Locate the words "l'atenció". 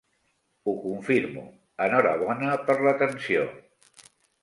2.89-3.49